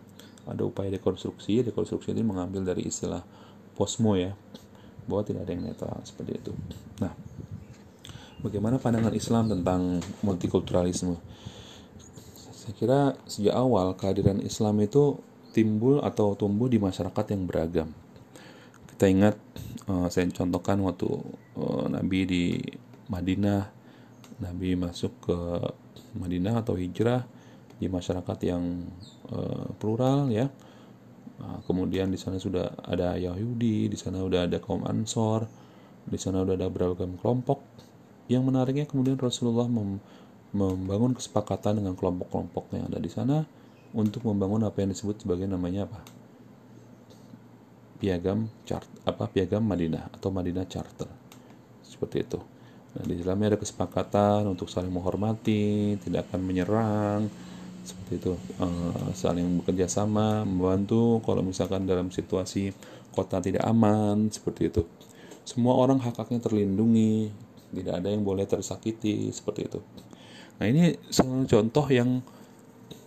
[0.45, 1.65] ada upaya dekonstruksi.
[1.65, 3.21] Dekonstruksi ini mengambil dari istilah
[3.73, 4.37] posmo ya
[5.09, 6.53] bahwa tidak ada yang netral seperti itu.
[7.01, 7.13] Nah
[8.45, 11.17] bagaimana pandangan Islam tentang multikulturalisme?
[12.53, 15.17] Saya kira sejak awal kehadiran Islam itu
[15.51, 17.89] timbul atau tumbuh di masyarakat yang beragam.
[18.93, 19.35] Kita ingat
[19.89, 21.09] uh, saya contohkan waktu
[21.57, 22.43] uh, Nabi di
[23.09, 23.80] Madinah
[24.41, 25.37] Nabi masuk ke
[26.17, 27.23] Madinah atau hijrah
[27.77, 28.89] di masyarakat yang
[29.29, 30.49] uh, plural ya.
[31.41, 35.49] Nah, kemudian di sana sudah ada Yahudi, di sana sudah ada kaum Ansor,
[36.05, 37.61] di sana sudah ada beragam kelompok.
[38.29, 39.97] Yang menariknya kemudian Rasulullah mem
[40.51, 43.47] membangun kesepakatan dengan kelompok-kelompok yang ada di sana
[43.95, 46.03] untuk membangun apa yang disebut sebagai namanya apa
[48.03, 51.07] piagam chart apa piagam Madinah atau Madinah Charter
[51.87, 52.39] seperti itu.
[52.91, 57.31] Nah, di dalamnya ada kesepakatan untuk saling menghormati, tidak akan menyerang,
[57.87, 62.75] seperti itu, uh, saling bekerja sama, membantu kalau misalkan dalam situasi
[63.15, 64.83] kota tidak aman, seperti itu.
[65.47, 67.31] Semua orang hak haknya terlindungi,
[67.71, 69.79] tidak ada yang boleh tersakiti, seperti itu.
[70.59, 70.93] Nah ini
[71.47, 72.19] contoh yang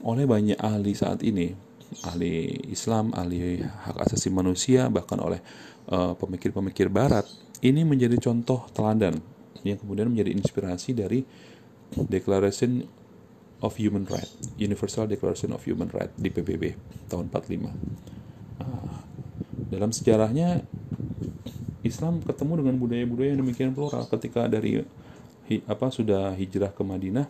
[0.00, 1.52] oleh banyak ahli saat ini,
[2.08, 5.38] ahli Islam, ahli hak asasi manusia, bahkan oleh
[5.86, 7.28] eh, pemikir-pemikir Barat,
[7.62, 11.22] ini menjadi contoh teladan yang kemudian menjadi inspirasi dari
[11.94, 12.82] Declaration
[13.62, 16.74] of Human Rights, Universal Declaration of Human Rights di PBB
[17.06, 17.70] tahun 45.
[18.60, 18.98] Nah,
[19.70, 20.66] dalam sejarahnya
[21.84, 24.82] Islam ketemu dengan budaya-budaya yang demikian plural ketika dari
[25.68, 27.28] apa sudah hijrah ke Madinah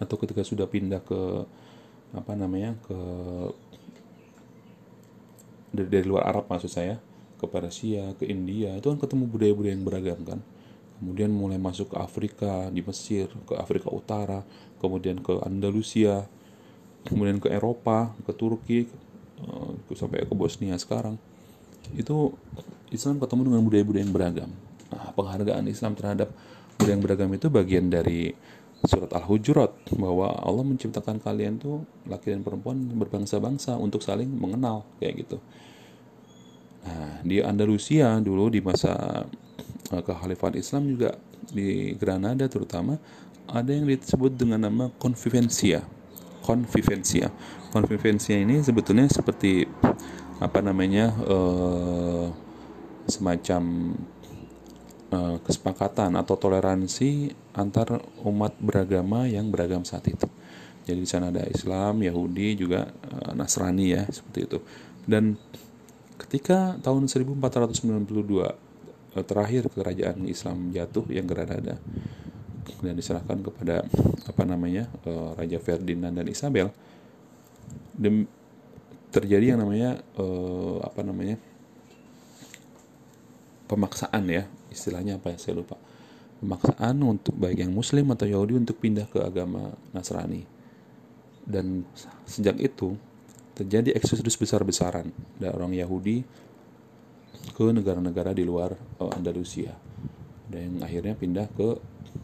[0.00, 1.44] atau ketika sudah pindah ke
[2.16, 2.98] apa namanya ke
[5.70, 6.96] dari, dari luar Arab maksud saya
[7.36, 10.40] ke Persia ke India itu kan ketemu budaya-budaya yang beragam kan
[11.00, 14.44] kemudian mulai masuk ke Afrika di Mesir ke Afrika Utara
[14.78, 16.28] kemudian ke Andalusia
[17.08, 18.84] kemudian ke Eropa ke Turki
[19.40, 21.16] uh, sampai ke Bosnia sekarang
[21.96, 22.36] itu
[22.92, 24.50] Islam ketemu dengan budaya-budaya yang beragam
[24.92, 26.28] nah, penghargaan Islam terhadap
[26.76, 28.36] budaya yang beragam itu bagian dari
[28.84, 35.24] surat Al-Hujurat bahwa Allah menciptakan kalian tuh laki dan perempuan berbangsa-bangsa untuk saling mengenal kayak
[35.26, 35.36] gitu.
[36.80, 39.24] Nah, di Andalusia dulu di masa
[39.90, 41.18] Eh, kekhalifahan Islam juga
[41.50, 42.94] di Granada terutama
[43.50, 45.82] ada yang disebut dengan nama convivencia.
[46.46, 47.26] Convivencia.
[47.74, 49.66] Convivencia ini sebetulnya seperti
[50.38, 52.30] apa namanya uh,
[53.10, 53.92] semacam
[55.10, 60.30] uh, kesepakatan atau toleransi antar umat beragama yang beragam saat itu.
[60.86, 64.58] Jadi di sana ada Islam, Yahudi, juga uh, Nasrani ya seperti itu.
[65.02, 65.34] Dan
[66.14, 68.69] ketika tahun 1492 Eh,
[69.26, 71.78] terakhir kerajaan Islam jatuh yang Granada.
[72.80, 73.84] Dan diserahkan kepada
[74.24, 76.70] apa namanya uh, Raja Ferdinand dan Isabel.
[77.92, 78.24] Dem,
[79.10, 81.36] terjadi yang namanya uh, apa namanya
[83.66, 84.46] pemaksaan ya.
[84.70, 85.76] Istilahnya apa ya saya lupa.
[86.40, 90.46] Pemaksaan untuk baik yang Muslim atau Yahudi untuk pindah ke agama Nasrani.
[91.44, 91.84] Dan
[92.24, 92.96] sejak itu
[93.52, 95.12] terjadi eksodus besar-besaran.
[95.36, 96.24] Dari orang Yahudi
[97.54, 99.72] ke negara-negara di luar uh, Andalusia.
[100.50, 101.78] Dan akhirnya pindah ke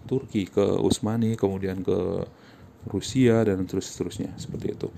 [0.06, 2.26] Turki ke Utsmani kemudian ke
[2.86, 4.88] Rusia dan terus terusnya seperti itu.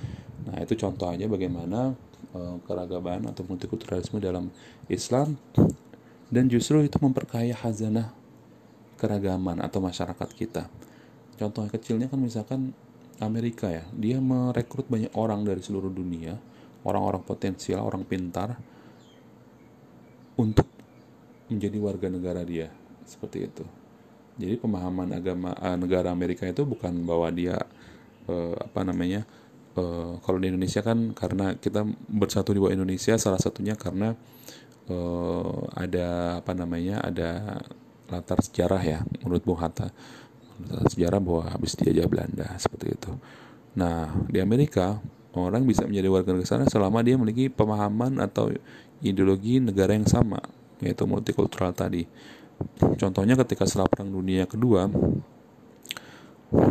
[0.48, 1.92] Nah itu contoh aja bagaimana
[2.36, 4.52] uh, keragaman atau multikulturalisme dalam
[4.88, 5.36] Islam.
[6.28, 8.12] Dan justru itu memperkaya hazanah
[9.00, 10.68] keragaman atau masyarakat kita.
[11.40, 12.76] Contoh kecilnya kan misalkan
[13.22, 13.84] Amerika ya.
[13.96, 16.36] Dia merekrut banyak orang dari seluruh dunia.
[16.84, 18.60] Orang-orang potensial orang pintar
[20.38, 20.64] untuk
[21.50, 22.70] menjadi warga negara dia.
[23.04, 23.64] Seperti itu.
[24.38, 27.58] Jadi pemahaman agama uh, negara Amerika itu bukan bahwa dia
[28.30, 29.26] uh, apa namanya
[29.74, 34.14] uh, kalau di Indonesia kan karena kita bersatu di bawah Indonesia salah satunya karena
[34.86, 37.58] uh, ada apa namanya ada
[38.06, 39.90] latar sejarah ya menurut Bung Hatta.
[40.62, 43.12] Latar sejarah bahwa habis dijajah Belanda seperti itu.
[43.74, 45.02] Nah di Amerika
[45.36, 48.48] orang bisa menjadi warga negara sana selama dia memiliki pemahaman atau
[49.04, 50.40] ideologi negara yang sama
[50.80, 52.06] yaitu multikultural tadi.
[52.98, 54.90] Contohnya ketika setelah Perang Dunia Kedua,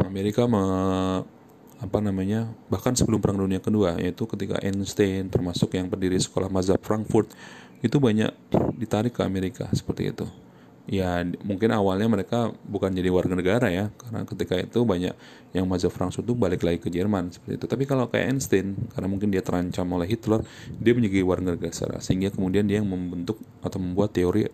[0.04, 0.64] Amerika me,
[1.78, 6.82] apa namanya bahkan sebelum Perang Dunia Kedua yaitu ketika Einstein termasuk yang berdiri sekolah mazhab
[6.82, 7.30] Frankfurt
[7.86, 8.34] itu banyak
[8.82, 10.26] ditarik ke Amerika seperti itu
[10.88, 15.12] ya mungkin awalnya mereka bukan jadi warga negara ya karena ketika itu banyak
[15.52, 17.66] yang mazhab Frankfurt itu balik lagi ke Jerman seperti itu.
[17.68, 20.48] Tapi kalau kayak Einstein karena mungkin dia terancam oleh Hitler
[20.80, 24.48] dia menjadi warga negara sehingga kemudian dia yang membentuk atau membuat teori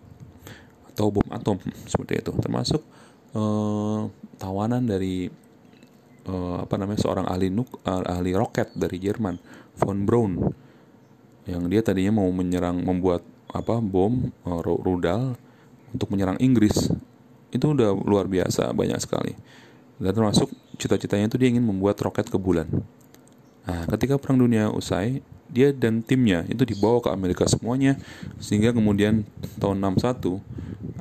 [0.90, 2.30] atau bom atom seperti itu.
[2.34, 2.82] Termasuk
[3.38, 4.10] uh,
[4.42, 5.30] tawanan dari
[6.26, 9.38] uh, apa namanya seorang ahli nuk uh, ahli roket dari Jerman
[9.78, 10.32] von Braun
[11.46, 13.22] yang dia tadinya mau menyerang membuat
[13.54, 15.38] apa bom uh, rudal
[15.94, 16.90] untuk menyerang Inggris
[17.54, 19.32] itu udah luar biasa banyak sekali
[20.02, 22.66] dan termasuk cita-citanya itu dia ingin membuat roket ke bulan
[23.64, 27.94] nah ketika perang dunia usai dia dan timnya itu dibawa ke Amerika semuanya
[28.42, 29.22] sehingga kemudian
[29.62, 30.42] tahun 61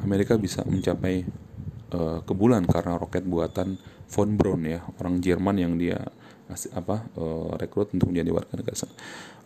[0.06, 1.26] Amerika bisa mencapai
[1.92, 3.82] uh, ke bulan karena roket buatan
[4.14, 5.98] von Braun ya orang Jerman yang dia
[6.54, 8.86] apa uh, rekrut untuk menjadi warga negara.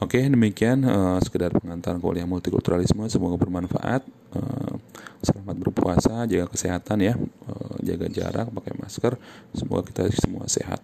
[0.04, 4.04] Oke, demikian uh, sekedar pengantar kuliah multikulturalisme semoga bermanfaat.
[4.36, 4.76] Uh,
[5.24, 7.14] selamat berpuasa, jaga kesehatan ya,
[7.48, 9.14] uh, jaga jarak, pakai masker.
[9.56, 10.84] Semoga kita semua sehat.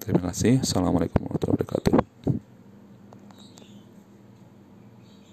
[0.00, 0.64] Terima kasih.
[0.64, 1.99] Assalamualaikum warahmatullahi wabarakatuh.